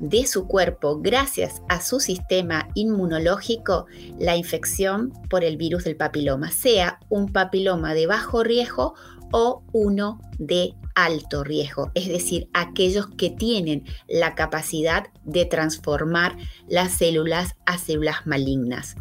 de 0.00 0.26
su 0.26 0.46
cuerpo 0.46 1.00
gracias 1.00 1.62
a 1.68 1.80
su 1.80 2.00
sistema 2.00 2.68
inmunológico 2.74 3.86
la 4.18 4.36
infección 4.36 5.12
por 5.28 5.44
el 5.44 5.56
virus 5.56 5.84
del 5.84 5.96
papiloma, 5.96 6.50
sea 6.50 7.00
un 7.08 7.32
papiloma 7.32 7.94
de 7.94 8.06
bajo 8.06 8.42
riesgo 8.44 8.94
o 9.32 9.62
uno 9.72 10.20
de 10.38 10.74
alto 10.94 11.44
riesgo, 11.44 11.90
es 11.94 12.08
decir, 12.08 12.48
aquellos 12.54 13.06
que 13.08 13.30
tienen 13.30 13.84
la 14.08 14.34
capacidad 14.34 15.08
de 15.24 15.44
transformar 15.44 16.36
las 16.66 16.92
células 16.92 17.56
a 17.66 17.78
células 17.78 18.26
malignas. 18.26 18.96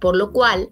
Por 0.00 0.16
lo 0.16 0.32
cual, 0.32 0.70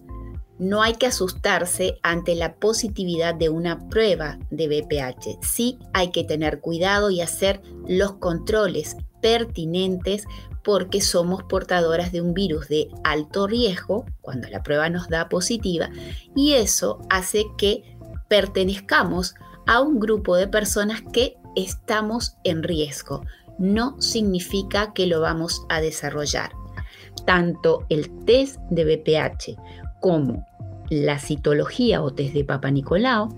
no 0.58 0.82
hay 0.82 0.94
que 0.94 1.06
asustarse 1.06 1.98
ante 2.02 2.36
la 2.36 2.54
positividad 2.54 3.34
de 3.34 3.48
una 3.48 3.88
prueba 3.88 4.38
de 4.50 4.68
BPH. 4.68 5.44
Sí 5.44 5.78
hay 5.92 6.12
que 6.12 6.22
tener 6.22 6.60
cuidado 6.60 7.10
y 7.10 7.20
hacer 7.20 7.60
los 7.88 8.14
controles 8.14 8.96
pertinentes 9.22 10.26
porque 10.62 11.00
somos 11.00 11.42
portadoras 11.44 12.12
de 12.12 12.20
un 12.20 12.34
virus 12.34 12.68
de 12.68 12.88
alto 13.04 13.46
riesgo 13.46 14.04
cuando 14.20 14.48
la 14.48 14.62
prueba 14.62 14.90
nos 14.90 15.08
da 15.08 15.28
positiva 15.28 15.88
y 16.36 16.52
eso 16.52 17.00
hace 17.08 17.46
que 17.56 17.96
pertenezcamos 18.28 19.34
a 19.66 19.80
un 19.80 19.98
grupo 19.98 20.36
de 20.36 20.48
personas 20.48 21.02
que 21.12 21.36
estamos 21.56 22.36
en 22.44 22.62
riesgo. 22.62 23.24
No 23.58 24.00
significa 24.00 24.92
que 24.92 25.06
lo 25.06 25.20
vamos 25.20 25.64
a 25.68 25.80
desarrollar. 25.80 26.52
Tanto 27.26 27.84
el 27.88 28.10
test 28.24 28.58
de 28.70 28.84
BPH 28.84 30.00
como 30.00 30.46
la 30.90 31.18
citología 31.18 32.02
o 32.02 32.12
test 32.12 32.34
de 32.34 32.44
Papa 32.44 32.70
Nicolau 32.70 33.28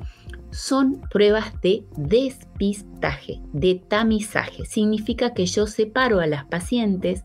son 0.55 1.01
pruebas 1.11 1.61
de 1.63 1.85
despistaje, 1.97 3.41
de 3.53 3.75
tamizaje. 3.75 4.65
Significa 4.65 5.35
que 5.35 5.47
yo 5.47 5.67
separo 5.67 6.21
a 6.21 6.29
las 6.29 6.45
pacientes 6.45 7.25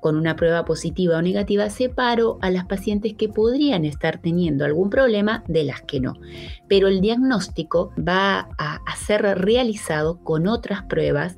con 0.00 0.16
una 0.16 0.36
prueba 0.36 0.64
positiva 0.64 1.18
o 1.18 1.22
negativa, 1.22 1.70
separo 1.70 2.38
a 2.40 2.50
las 2.50 2.66
pacientes 2.66 3.14
que 3.14 3.28
podrían 3.28 3.84
estar 3.84 4.18
teniendo 4.18 4.64
algún 4.64 4.90
problema 4.90 5.42
de 5.48 5.64
las 5.64 5.82
que 5.82 5.98
no. 5.98 6.14
Pero 6.68 6.86
el 6.86 7.00
diagnóstico 7.00 7.92
va 7.98 8.48
a, 8.58 8.78
ser 8.96 9.22
realizado 9.22 10.22
con 10.22 10.46
otras 10.46 10.84
pruebas 10.84 11.36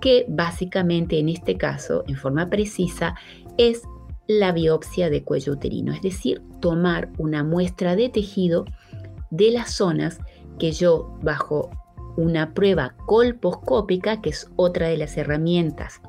que 0.00 0.26
básicamente 0.28 1.20
en 1.20 1.28
este 1.28 1.56
caso, 1.56 2.02
en 2.08 2.16
forma 2.16 2.50
precisa, 2.50 3.14
es 3.58 3.82
la 4.26 4.50
biopsia 4.50 5.08
de 5.08 5.22
cuello 5.22 5.52
uterino, 5.52 5.92
es 5.92 6.02
decir, 6.02 6.42
tomar 6.60 7.10
una 7.16 7.44
muestra 7.44 7.94
de 7.94 8.08
tejido 8.08 8.64
de 9.30 9.50
las 9.50 9.72
zonas 9.72 10.18
que 10.58 10.72
yo 10.72 11.18
bajo 11.22 11.70
una 12.16 12.54
prueba 12.54 12.94
colposcópica, 13.06 14.20
que 14.20 14.30
es 14.30 14.50
otra 14.56 14.88
de 14.88 14.96
las 14.96 15.16
herramientas 15.16 16.00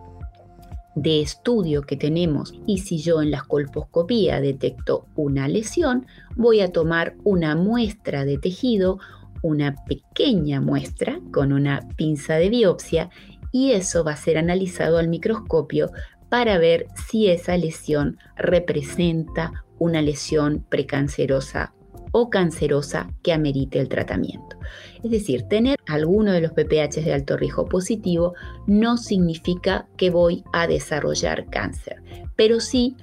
de 0.96 1.22
estudio 1.22 1.82
que 1.82 1.98
tenemos, 1.98 2.54
y 2.66 2.80
si 2.80 3.00
yo 3.00 3.22
en 3.22 3.32
la 3.32 3.42
colposcopía 3.42 4.40
detecto 4.40 5.08
una 5.16 5.48
lesión, 5.48 6.08
voy 6.36 6.62
a 6.62 6.72
tomar 6.72 7.16
una 7.24 7.56
muestra 7.56 8.24
de 8.24 8.38
tejido, 8.38 9.00
una 9.42 9.76
pequeña 9.86 10.62
muestra 10.62 11.20
con 11.32 11.52
una 11.52 11.88
pinza 11.98 12.36
de 12.36 12.50
biopsia, 12.50 13.10
y 13.52 13.74
eso 13.74 14.04
va 14.04 14.14
a 14.14 14.18
ser 14.18 14.38
analizado 14.38 14.98
al 14.98 15.10
microscopio 15.10 15.92
para 16.30 16.58
ver 16.58 16.88
si 17.08 17.28
esa 17.28 17.58
lesión 17.58 18.18
representa 18.36 19.66
una 19.78 20.02
lesión 20.02 20.66
precancerosa 20.68 21.75
o 22.18 22.30
cancerosa 22.30 23.10
que 23.24 23.34
amerite 23.34 23.78
el 23.78 23.90
tratamiento. 23.90 24.58
Es 25.04 25.12
decir, 25.12 25.50
tener 25.50 25.78
alguno 25.86 26.32
de 26.32 26.40
los 26.40 26.54
PPH 26.54 27.04
de 27.04 27.14
alto 27.14 27.36
riesgo 27.36 27.66
positivo 27.66 28.36
no 28.68 28.96
significa 28.96 29.90
que 29.98 30.12
voy 30.12 30.46
a 30.54 30.66
desarrollar 30.66 31.50
cáncer, 31.50 32.02
pero 32.38 32.62
sí 32.62 32.96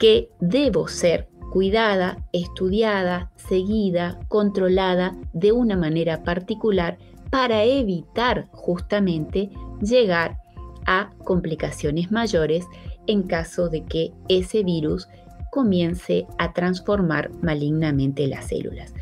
que 0.00 0.30
debo 0.40 0.88
ser 0.88 1.28
cuidada, 1.52 2.26
estudiada, 2.32 3.30
seguida, 3.36 4.18
controlada 4.26 5.16
de 5.32 5.52
una 5.52 5.76
manera 5.76 6.24
particular 6.24 6.98
para 7.30 7.62
evitar 7.62 8.48
justamente 8.50 9.48
llegar 9.80 10.38
a 10.86 11.12
complicaciones 11.22 12.10
mayores 12.10 12.66
en 13.06 13.22
caso 13.22 13.68
de 13.68 13.84
que 13.84 14.12
ese 14.28 14.64
virus 14.64 15.06
comience 15.52 16.26
a 16.38 16.54
transformar 16.54 17.30
malignamente 17.42 18.26
las 18.26 18.46
células. 18.46 18.94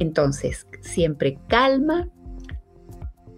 Entonces, 0.00 0.66
siempre 0.80 1.38
calma, 1.46 2.08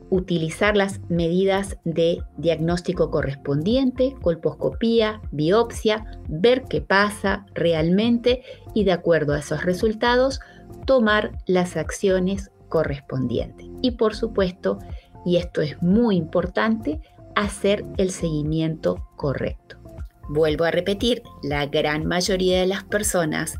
utilizar 0.08 0.74
las 0.74 0.98
medidas 1.10 1.76
de 1.84 2.22
diagnóstico 2.38 3.10
correspondiente, 3.10 4.14
colposcopía, 4.22 5.20
biopsia, 5.30 6.06
ver 6.26 6.62
qué 6.70 6.80
pasa 6.80 7.44
realmente 7.52 8.42
y 8.72 8.84
de 8.84 8.92
acuerdo 8.92 9.34
a 9.34 9.40
esos 9.40 9.62
resultados, 9.62 10.40
tomar 10.86 11.32
las 11.46 11.76
acciones 11.76 12.50
correspondientes. 12.70 13.66
Y 13.82 13.90
por 13.90 14.14
supuesto, 14.14 14.78
y 15.26 15.36
esto 15.36 15.60
es 15.60 15.82
muy 15.82 16.16
importante, 16.16 17.02
hacer 17.34 17.84
el 17.98 18.10
seguimiento 18.10 19.06
correcto. 19.16 19.83
Vuelvo 20.28 20.64
a 20.64 20.70
repetir, 20.70 21.22
la 21.42 21.66
gran 21.66 22.06
mayoría 22.06 22.60
de 22.60 22.66
las 22.66 22.84
personas 22.84 23.54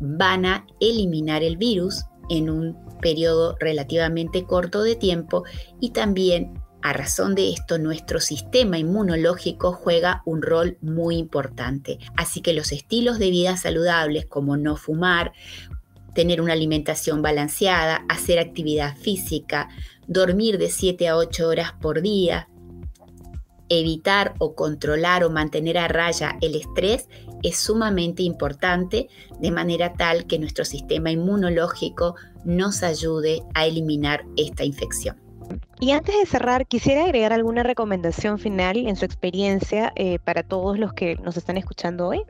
van 0.00 0.46
a 0.46 0.66
eliminar 0.80 1.42
el 1.42 1.56
virus 1.56 2.04
en 2.30 2.50
un 2.50 2.76
periodo 3.00 3.56
relativamente 3.60 4.44
corto 4.44 4.82
de 4.82 4.96
tiempo 4.96 5.44
y 5.80 5.90
también 5.90 6.54
a 6.82 6.92
razón 6.92 7.34
de 7.34 7.50
esto 7.50 7.78
nuestro 7.78 8.20
sistema 8.20 8.78
inmunológico 8.78 9.72
juega 9.72 10.22
un 10.26 10.42
rol 10.42 10.76
muy 10.82 11.16
importante. 11.16 11.98
Así 12.14 12.42
que 12.42 12.52
los 12.52 12.72
estilos 12.72 13.18
de 13.18 13.30
vida 13.30 13.56
saludables 13.56 14.26
como 14.26 14.58
no 14.58 14.76
fumar, 14.76 15.32
tener 16.14 16.42
una 16.42 16.52
alimentación 16.52 17.22
balanceada, 17.22 18.04
hacer 18.08 18.38
actividad 18.38 18.96
física, 18.98 19.68
dormir 20.06 20.58
de 20.58 20.68
7 20.68 21.08
a 21.08 21.16
8 21.16 21.48
horas 21.48 21.72
por 21.80 22.02
día, 22.02 22.48
evitar 23.80 24.34
o 24.38 24.54
controlar 24.54 25.24
o 25.24 25.30
mantener 25.30 25.78
a 25.78 25.88
raya 25.88 26.36
el 26.40 26.54
estrés 26.54 27.08
es 27.42 27.56
sumamente 27.56 28.22
importante 28.22 29.08
de 29.40 29.50
manera 29.50 29.92
tal 29.92 30.26
que 30.26 30.38
nuestro 30.38 30.64
sistema 30.64 31.10
inmunológico 31.10 32.16
nos 32.44 32.82
ayude 32.82 33.42
a 33.54 33.66
eliminar 33.66 34.24
esta 34.36 34.64
infección. 34.64 35.20
Y 35.80 35.90
antes 35.90 36.16
de 36.16 36.26
cerrar, 36.26 36.66
quisiera 36.66 37.04
agregar 37.04 37.32
alguna 37.32 37.62
recomendación 37.62 38.38
final 38.38 38.76
en 38.76 38.96
su 38.96 39.04
experiencia 39.04 39.92
eh, 39.96 40.18
para 40.18 40.42
todos 40.42 40.78
los 40.78 40.92
que 40.92 41.16
nos 41.16 41.36
están 41.36 41.56
escuchando 41.56 42.08
hoy. 42.08 42.22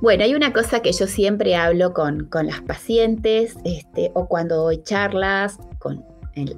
Bueno, 0.00 0.22
hay 0.22 0.34
una 0.34 0.52
cosa 0.52 0.80
que 0.80 0.92
yo 0.92 1.06
siempre 1.06 1.56
hablo 1.56 1.92
con, 1.92 2.28
las 2.44 2.60
pacientes 2.62 3.56
este, 3.64 4.12
o 4.14 4.28
cuando 4.28 4.56
doy 4.56 4.82
charlas 4.82 5.58
con, 5.78 6.04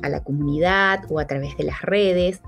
a 0.03 0.09
la 0.09 0.23
comunidad 0.23 1.05
o 1.09 1.19
a 1.19 1.27
través 1.27 1.57
de 1.57 1.65
las 1.65 1.81
redes. 1.81 2.43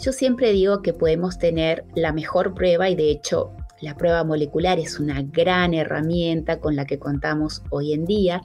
Yo 0.00 0.12
siempre 0.12 0.52
digo 0.52 0.82
que 0.82 0.92
podemos 0.92 1.38
tener 1.38 1.84
la 1.94 2.12
mejor 2.12 2.54
prueba 2.54 2.88
y 2.88 2.94
de 2.94 3.10
hecho 3.10 3.52
la 3.80 3.96
prueba 3.96 4.24
molecular 4.24 4.78
es 4.78 5.00
una 5.00 5.22
gran 5.22 5.74
herramienta 5.74 6.60
con 6.60 6.76
la 6.76 6.86
que 6.86 6.98
contamos 6.98 7.62
hoy 7.70 7.92
en 7.92 8.04
día 8.04 8.42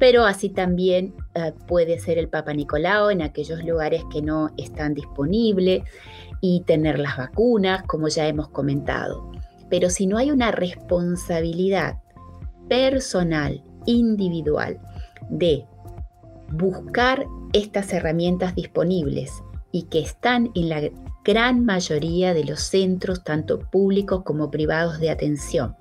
pero 0.00 0.24
así 0.24 0.48
también 0.48 1.14
eh, 1.34 1.52
puede 1.68 2.00
ser 2.00 2.16
el 2.16 2.30
Papa 2.30 2.54
Nicolau 2.54 3.10
en 3.10 3.20
aquellos 3.20 3.62
lugares 3.62 4.02
que 4.10 4.22
no 4.22 4.48
están 4.56 4.94
disponibles 4.94 5.82
y 6.40 6.62
tener 6.62 6.98
las 6.98 7.18
vacunas, 7.18 7.82
como 7.82 8.08
ya 8.08 8.26
hemos 8.26 8.48
comentado. 8.48 9.30
Pero 9.68 9.90
si 9.90 10.06
no 10.06 10.16
hay 10.16 10.30
una 10.30 10.52
responsabilidad 10.52 12.00
personal, 12.66 13.62
individual, 13.84 14.80
de 15.28 15.66
buscar 16.54 17.26
estas 17.52 17.92
herramientas 17.92 18.54
disponibles 18.54 19.30
y 19.72 19.84
que 19.84 20.00
están 20.00 20.50
en 20.54 20.68
la 20.68 20.90
gran 21.24 21.64
mayoría 21.64 22.34
de 22.34 22.44
los 22.44 22.60
centros, 22.60 23.24
tanto 23.24 23.58
públicos 23.58 24.22
como 24.24 24.50
privados 24.50 24.98
de 25.00 25.10
atención, 25.10 25.76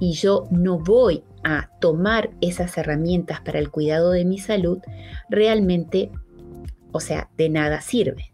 y 0.00 0.12
yo 0.12 0.46
no 0.50 0.78
voy 0.78 1.24
a 1.44 1.70
tomar 1.80 2.30
esas 2.40 2.76
herramientas 2.78 3.40
para 3.40 3.58
el 3.58 3.70
cuidado 3.70 4.10
de 4.10 4.24
mi 4.24 4.38
salud, 4.38 4.78
realmente, 5.28 6.10
o 6.92 7.00
sea, 7.00 7.30
de 7.36 7.48
nada 7.48 7.80
sirve. 7.80 8.32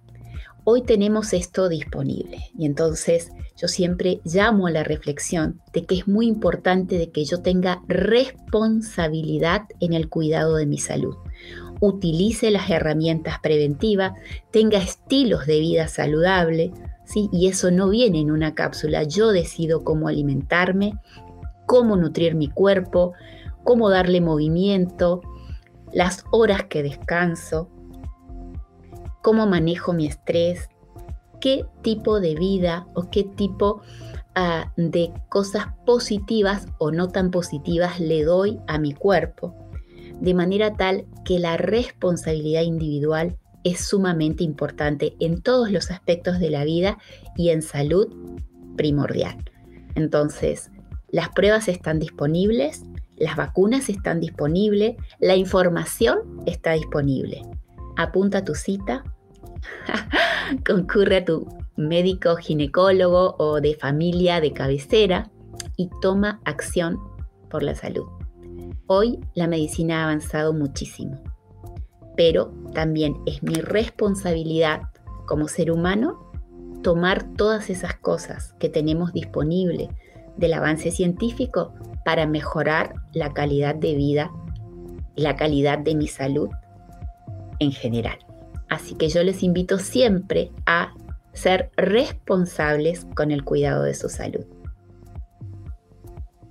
Hoy 0.66 0.82
tenemos 0.82 1.34
esto 1.34 1.68
disponible 1.68 2.38
y 2.56 2.64
entonces 2.64 3.30
yo 3.54 3.68
siempre 3.68 4.20
llamo 4.24 4.66
a 4.66 4.70
la 4.70 4.82
reflexión 4.82 5.60
de 5.74 5.84
que 5.84 5.96
es 5.96 6.08
muy 6.08 6.26
importante 6.26 6.96
de 6.96 7.10
que 7.10 7.26
yo 7.26 7.42
tenga 7.42 7.82
responsabilidad 7.86 9.62
en 9.80 9.92
el 9.92 10.08
cuidado 10.08 10.56
de 10.56 10.64
mi 10.64 10.78
salud. 10.78 11.16
Utilice 11.86 12.50
las 12.50 12.70
herramientas 12.70 13.38
preventivas, 13.40 14.12
tenga 14.50 14.78
estilos 14.78 15.44
de 15.46 15.60
vida 15.60 15.86
saludable, 15.86 16.72
¿sí? 17.04 17.28
y 17.30 17.48
eso 17.48 17.70
no 17.70 17.90
viene 17.90 18.20
en 18.20 18.30
una 18.30 18.54
cápsula. 18.54 19.02
Yo 19.02 19.32
decido 19.32 19.84
cómo 19.84 20.08
alimentarme, 20.08 20.94
cómo 21.66 21.96
nutrir 21.96 22.34
mi 22.36 22.48
cuerpo, 22.48 23.12
cómo 23.64 23.90
darle 23.90 24.22
movimiento, 24.22 25.20
las 25.92 26.24
horas 26.30 26.64
que 26.64 26.82
descanso, 26.82 27.68
cómo 29.22 29.46
manejo 29.46 29.92
mi 29.92 30.06
estrés, 30.06 30.68
qué 31.40 31.66
tipo 31.82 32.20
de 32.20 32.34
vida 32.34 32.86
o 32.94 33.10
qué 33.10 33.24
tipo 33.24 33.82
ah, 34.34 34.72
de 34.76 35.12
cosas 35.28 35.66
positivas 35.84 36.66
o 36.78 36.90
no 36.90 37.08
tan 37.08 37.30
positivas 37.30 38.00
le 38.00 38.24
doy 38.24 38.58
a 38.66 38.78
mi 38.78 38.94
cuerpo, 38.94 39.54
de 40.20 40.34
manera 40.34 40.74
tal 40.74 41.06
que 41.24 41.38
la 41.38 41.56
responsabilidad 41.56 42.62
individual 42.62 43.36
es 43.64 43.80
sumamente 43.80 44.44
importante 44.44 45.16
en 45.20 45.40
todos 45.40 45.70
los 45.70 45.90
aspectos 45.90 46.38
de 46.38 46.50
la 46.50 46.64
vida 46.64 46.98
y 47.36 47.50
en 47.50 47.62
salud 47.62 48.08
primordial. 48.76 49.36
Entonces, 49.94 50.70
las 51.10 51.30
pruebas 51.30 51.68
están 51.68 51.98
disponibles, 51.98 52.82
las 53.16 53.36
vacunas 53.36 53.88
están 53.88 54.20
disponibles, 54.20 54.96
la 55.20 55.36
información 55.36 56.42
está 56.46 56.72
disponible. 56.72 57.42
Apunta 57.96 58.44
tu 58.44 58.54
cita, 58.54 59.04
concurre 60.66 61.18
a 61.18 61.24
tu 61.24 61.46
médico 61.76 62.36
ginecólogo 62.36 63.36
o 63.38 63.60
de 63.60 63.74
familia 63.74 64.40
de 64.40 64.52
cabecera 64.52 65.30
y 65.76 65.88
toma 66.02 66.40
acción 66.44 66.98
por 67.48 67.62
la 67.62 67.74
salud. 67.74 68.06
Hoy 68.86 69.18
la 69.34 69.46
medicina 69.46 70.00
ha 70.00 70.04
avanzado 70.04 70.52
muchísimo, 70.52 71.18
pero 72.16 72.52
también 72.74 73.16
es 73.24 73.42
mi 73.42 73.54
responsabilidad 73.54 74.82
como 75.26 75.48
ser 75.48 75.70
humano 75.70 76.30
tomar 76.82 77.32
todas 77.34 77.70
esas 77.70 77.94
cosas 77.94 78.54
que 78.58 78.68
tenemos 78.68 79.14
disponibles 79.14 79.88
del 80.36 80.52
avance 80.52 80.90
científico 80.90 81.72
para 82.04 82.26
mejorar 82.26 82.94
la 83.14 83.32
calidad 83.32 83.74
de 83.74 83.94
vida, 83.94 84.30
la 85.16 85.34
calidad 85.34 85.78
de 85.78 85.94
mi 85.94 86.06
salud 86.06 86.50
en 87.60 87.72
general. 87.72 88.18
Así 88.68 88.96
que 88.96 89.08
yo 89.08 89.22
les 89.22 89.42
invito 89.42 89.78
siempre 89.78 90.52
a 90.66 90.92
ser 91.32 91.70
responsables 91.78 93.06
con 93.14 93.30
el 93.30 93.44
cuidado 93.44 93.82
de 93.82 93.94
su 93.94 94.10
salud. 94.10 94.44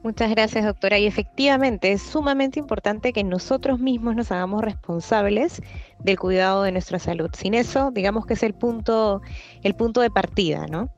Muchas 0.03 0.31
gracias, 0.31 0.65
doctora. 0.65 0.99
Y 0.99 1.05
efectivamente 1.07 1.93
es 1.93 2.01
sumamente 2.01 2.59
importante 2.59 3.13
que 3.13 3.23
nosotros 3.23 3.79
mismos 3.79 4.17
nos 4.17 4.33
hagamos 4.33 4.61
responsables 4.61 5.61
del 5.99 6.19
cuidado 6.19 6.63
de 6.63 6.73
nuestra 6.73 6.99
salud. 6.99 7.29
Sin 7.33 7.53
eso, 7.53 7.89
digamos 7.91 8.25
que 8.25 8.33
es 8.33 8.43
el 8.43 8.53
punto, 8.53 9.21
el 9.63 9.75
punto 9.75 10.01
de 10.01 10.09
partida, 10.09 10.67
¿no? 10.67 10.89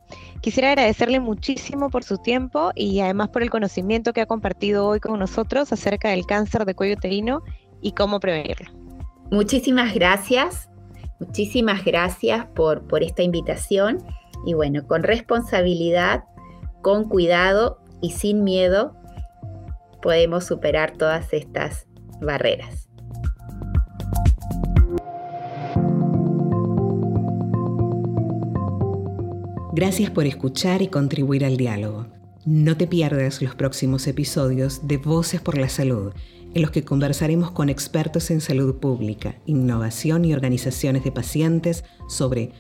Quisiera 0.42 0.70
agradecerle 0.70 1.20
muchísimo 1.20 1.92
por 1.92 2.04
su 2.04 2.18
tiempo 2.18 2.72
y 2.74 3.00
además 3.00 3.30
por 3.30 3.44
el 3.44 3.52
conocimiento 3.52 4.12
que 4.12 4.22
ha 4.22 4.26
compartido 4.26 4.88
hoy 4.88 5.00
con 5.00 5.20
nosotros 5.20 5.72
acerca 5.72 6.10
del 6.10 6.26
cáncer 6.26 6.66
de 6.66 6.74
cuello 6.74 6.96
uterino 6.96 7.44
y 7.82 7.92
cómo 7.92 8.20
prevenirlo. 8.20 8.72
Muchísimas 9.30 9.94
gracias, 9.94 10.68
muchísimas 11.20 11.86
gracias 11.86 12.48
por, 12.56 12.88
por 12.88 13.04
esta 13.04 13.22
invitación 13.22 14.04
y 14.48 14.56
bueno, 14.56 14.88
con 14.88 15.04
responsabilidad, 15.04 16.24
con 16.82 17.08
cuidado 17.08 17.85
y 18.06 18.12
sin 18.12 18.44
miedo 18.44 18.94
podemos 20.00 20.46
superar 20.46 20.96
todas 20.96 21.34
estas 21.34 21.88
barreras. 22.22 22.88
Gracias 29.74 30.12
por 30.12 30.28
escuchar 30.28 30.84
y 30.84 30.88
contribuir 30.88 31.44
al 31.44 31.58
diálogo. 31.58 32.06
No 32.46 32.78
te 32.78 32.86
pierdas 32.86 33.42
los 33.42 33.56
próximos 33.56 34.06
episodios 34.06 34.88
de 34.88 34.98
Voces 34.98 35.42
por 35.42 35.58
la 35.58 35.68
Salud, 35.68 36.14
en 36.54 36.62
los 36.62 36.70
que 36.70 36.86
conversaremos 36.86 37.50
con 37.50 37.70
expertos 37.70 38.30
en 38.30 38.40
salud 38.40 38.76
pública, 38.76 39.38
innovación 39.48 40.26
y 40.26 40.34
organizaciones 40.34 41.04
de 41.04 41.12
pacientes 41.12 41.84
sobre 42.08 42.52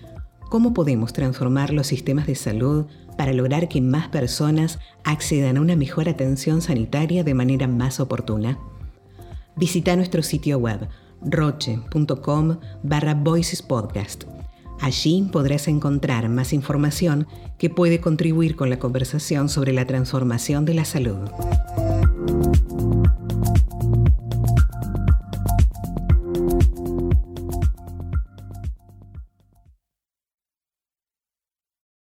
cómo 0.49 0.73
podemos 0.73 1.13
transformar 1.13 1.73
los 1.73 1.87
sistemas 1.87 2.27
de 2.27 2.35
salud 2.35 2.85
para 3.17 3.33
lograr 3.33 3.67
que 3.67 3.81
más 3.81 4.07
personas 4.09 4.79
accedan 5.03 5.57
a 5.57 5.61
una 5.61 5.75
mejor 5.75 6.09
atención 6.09 6.61
sanitaria 6.61 7.23
de 7.23 7.33
manera 7.33 7.67
más 7.67 7.99
oportuna. 7.99 8.59
Visita 9.55 9.95
nuestro 9.95 10.21
sitio 10.21 10.57
web 10.57 10.87
roche.com 11.21 12.57
barra 12.83 13.13
Voices 13.13 13.61
Podcast. 13.61 14.25
Allí 14.81 15.27
podrás 15.31 15.67
encontrar 15.67 16.27
más 16.29 16.51
información 16.51 17.27
que 17.57 17.69
puede 17.69 18.01
contribuir 18.01 18.55
con 18.55 18.69
la 18.69 18.79
conversación 18.79 19.47
sobre 19.47 19.71
la 19.71 19.85
transformación 19.85 20.65
de 20.65 20.73
la 20.73 20.85
salud. 20.85 21.29